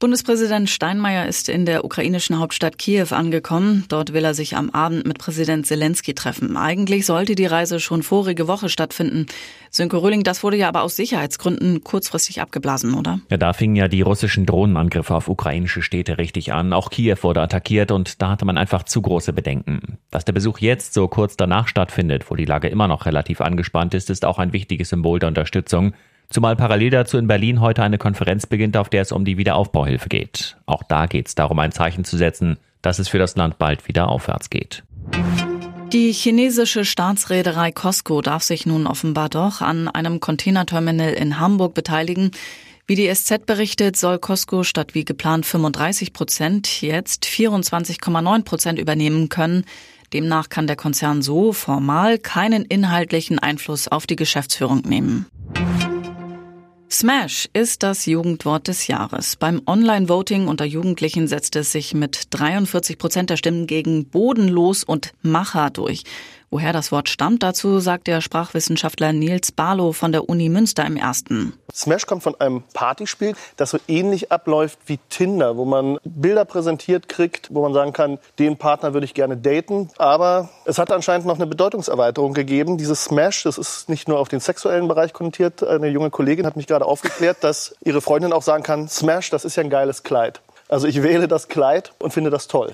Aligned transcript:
Bundespräsident 0.00 0.70
Steinmeier 0.70 1.26
ist 1.26 1.50
in 1.50 1.66
der 1.66 1.84
ukrainischen 1.84 2.38
Hauptstadt 2.38 2.78
Kiew 2.78 3.08
angekommen. 3.10 3.84
Dort 3.90 4.14
will 4.14 4.24
er 4.24 4.32
sich 4.32 4.56
am 4.56 4.70
Abend 4.70 5.06
mit 5.06 5.18
Präsident 5.18 5.66
Zelensky 5.66 6.14
treffen. 6.14 6.56
Eigentlich 6.56 7.04
sollte 7.04 7.34
die 7.34 7.44
Reise 7.44 7.80
schon 7.80 8.02
vorige 8.02 8.48
Woche 8.48 8.70
stattfinden. 8.70 9.26
Sönke 9.68 9.98
Röhling, 9.98 10.22
das 10.22 10.42
wurde 10.42 10.56
ja 10.56 10.68
aber 10.68 10.84
aus 10.84 10.96
Sicherheitsgründen 10.96 11.84
kurzfristig 11.84 12.40
abgeblasen, 12.40 12.94
oder? 12.94 13.20
Ja, 13.28 13.36
da 13.36 13.52
fingen 13.52 13.76
ja 13.76 13.88
die 13.88 14.00
russischen 14.00 14.46
Drohnenangriffe 14.46 15.14
auf 15.14 15.28
ukrainische 15.28 15.82
Städte 15.82 16.16
richtig 16.16 16.54
an. 16.54 16.72
Auch 16.72 16.88
Kiew 16.88 17.18
wurde 17.20 17.42
attackiert 17.42 17.90
und 17.90 18.22
da 18.22 18.30
hatte 18.30 18.46
man 18.46 18.56
einfach 18.56 18.84
zu 18.84 19.02
große 19.02 19.34
Bedenken. 19.34 19.98
Dass 20.10 20.24
der 20.24 20.32
Besuch 20.32 20.60
jetzt 20.60 20.94
so 20.94 21.08
kurz 21.08 21.36
danach 21.36 21.68
stattfindet, 21.68 22.30
wo 22.30 22.36
die 22.36 22.46
Lage 22.46 22.68
immer 22.68 22.88
noch 22.88 23.04
relativ 23.04 23.42
angespannt 23.42 23.92
ist, 23.92 24.08
ist 24.08 24.24
auch 24.24 24.38
ein 24.38 24.54
wichtiges 24.54 24.88
Symbol 24.88 25.18
der 25.18 25.28
Unterstützung. 25.28 25.92
Zumal 26.30 26.54
parallel 26.54 26.90
dazu 26.90 27.18
in 27.18 27.26
Berlin 27.26 27.60
heute 27.60 27.82
eine 27.82 27.98
Konferenz 27.98 28.46
beginnt, 28.46 28.76
auf 28.76 28.88
der 28.88 29.02
es 29.02 29.10
um 29.10 29.24
die 29.24 29.36
Wiederaufbauhilfe 29.36 30.08
geht. 30.08 30.56
Auch 30.64 30.84
da 30.84 31.06
geht 31.06 31.26
es 31.26 31.34
darum, 31.34 31.58
ein 31.58 31.72
Zeichen 31.72 32.04
zu 32.04 32.16
setzen, 32.16 32.56
dass 32.82 33.00
es 33.00 33.08
für 33.08 33.18
das 33.18 33.34
Land 33.34 33.58
bald 33.58 33.88
wieder 33.88 34.08
aufwärts 34.08 34.48
geht. 34.48 34.84
Die 35.92 36.12
chinesische 36.12 36.84
Staatsreederei 36.84 37.72
COSCO 37.72 38.22
darf 38.22 38.44
sich 38.44 38.64
nun 38.64 38.86
offenbar 38.86 39.28
doch 39.28 39.60
an 39.60 39.88
einem 39.88 40.20
Containerterminal 40.20 41.14
in 41.14 41.40
Hamburg 41.40 41.74
beteiligen. 41.74 42.30
Wie 42.86 42.94
die 42.94 43.12
SZ 43.12 43.44
berichtet, 43.44 43.96
soll 43.96 44.20
COSCO 44.20 44.62
statt 44.62 44.94
wie 44.94 45.04
geplant 45.04 45.46
35 45.46 46.12
Prozent 46.12 46.80
jetzt 46.80 47.24
24,9 47.24 48.44
Prozent 48.44 48.78
übernehmen 48.78 49.30
können. 49.30 49.64
Demnach 50.12 50.48
kann 50.48 50.68
der 50.68 50.76
Konzern 50.76 51.22
so 51.22 51.52
formal 51.52 52.18
keinen 52.18 52.64
inhaltlichen 52.64 53.40
Einfluss 53.40 53.88
auf 53.88 54.06
die 54.06 54.16
Geschäftsführung 54.16 54.82
nehmen. 54.82 55.26
Smash 56.92 57.48
ist 57.52 57.84
das 57.84 58.06
Jugendwort 58.06 58.66
des 58.66 58.88
Jahres. 58.88 59.36
Beim 59.36 59.62
Online-Voting 59.64 60.48
unter 60.48 60.64
Jugendlichen 60.64 61.28
setzt 61.28 61.54
es 61.54 61.70
sich 61.70 61.94
mit 61.94 62.24
43 62.30 62.98
Prozent 62.98 63.30
der 63.30 63.36
Stimmen 63.36 63.68
gegen 63.68 64.06
bodenlos 64.06 64.82
und 64.82 65.12
Macher 65.22 65.70
durch. 65.70 66.02
Woher 66.52 66.72
das 66.72 66.90
Wort 66.90 67.08
stammt, 67.08 67.44
dazu 67.44 67.78
sagt 67.78 68.08
der 68.08 68.20
Sprachwissenschaftler 68.20 69.12
Nils 69.12 69.52
Barlow 69.52 69.92
von 69.92 70.10
der 70.10 70.28
Uni 70.28 70.48
Münster 70.48 70.84
im 70.84 70.96
ersten. 70.96 71.52
Smash 71.72 72.06
kommt 72.06 72.24
von 72.24 72.34
einem 72.40 72.64
Partyspiel, 72.74 73.36
das 73.56 73.70
so 73.70 73.78
ähnlich 73.86 74.32
abläuft 74.32 74.80
wie 74.86 74.98
Tinder, 75.10 75.56
wo 75.56 75.64
man 75.64 75.98
Bilder 76.02 76.44
präsentiert 76.44 77.08
kriegt, 77.08 77.54
wo 77.54 77.62
man 77.62 77.72
sagen 77.72 77.92
kann, 77.92 78.18
den 78.40 78.56
Partner 78.56 78.94
würde 78.94 79.04
ich 79.04 79.14
gerne 79.14 79.36
daten. 79.36 79.90
Aber 79.96 80.48
es 80.64 80.78
hat 80.78 80.90
anscheinend 80.90 81.24
noch 81.24 81.36
eine 81.36 81.46
Bedeutungserweiterung 81.46 82.34
gegeben. 82.34 82.78
Dieses 82.78 83.04
Smash, 83.04 83.44
das 83.44 83.56
ist 83.56 83.88
nicht 83.88 84.08
nur 84.08 84.18
auf 84.18 84.26
den 84.26 84.40
sexuellen 84.40 84.88
Bereich 84.88 85.12
konnotiert. 85.12 85.62
Eine 85.62 85.86
junge 85.86 86.10
Kollegin 86.10 86.46
hat 86.46 86.56
mich 86.56 86.66
gerade 86.66 86.84
aufgeklärt, 86.84 87.36
dass 87.42 87.76
ihre 87.84 88.00
Freundin 88.00 88.32
auch 88.32 88.42
sagen 88.42 88.64
kann, 88.64 88.88
Smash, 88.88 89.30
das 89.30 89.44
ist 89.44 89.54
ja 89.54 89.62
ein 89.62 89.70
geiles 89.70 90.02
Kleid. 90.02 90.40
Also 90.68 90.88
ich 90.88 91.02
wähle 91.04 91.28
das 91.28 91.46
Kleid 91.46 91.92
und 92.00 92.12
finde 92.12 92.30
das 92.30 92.48
toll. 92.48 92.72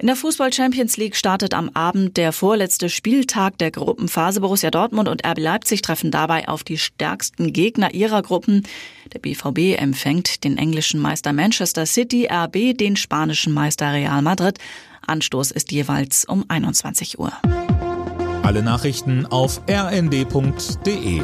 In 0.00 0.06
der 0.06 0.16
Fußball 0.16 0.50
Champions 0.50 0.96
League 0.96 1.14
startet 1.14 1.52
am 1.52 1.68
Abend 1.74 2.16
der 2.16 2.32
vorletzte 2.32 2.88
Spieltag 2.88 3.58
der 3.58 3.70
Gruppenphase. 3.70 4.40
Borussia 4.40 4.70
Dortmund 4.70 5.10
und 5.10 5.26
RB 5.26 5.38
Leipzig 5.38 5.82
treffen 5.82 6.10
dabei 6.10 6.48
auf 6.48 6.64
die 6.64 6.78
stärksten 6.78 7.52
Gegner 7.52 7.92
ihrer 7.92 8.22
Gruppen. 8.22 8.66
Der 9.12 9.18
BVB 9.18 9.78
empfängt 9.78 10.42
den 10.42 10.56
englischen 10.56 11.00
Meister 11.00 11.34
Manchester 11.34 11.84
City, 11.84 12.28
RB 12.32 12.74
den 12.74 12.96
spanischen 12.96 13.52
Meister 13.52 13.92
Real 13.92 14.22
Madrid. 14.22 14.56
Anstoß 15.06 15.50
ist 15.50 15.70
jeweils 15.70 16.24
um 16.24 16.46
21 16.48 17.18
Uhr. 17.18 17.34
Alle 18.42 18.62
Nachrichten 18.62 19.26
auf 19.26 19.60
rnd.de 19.68 21.20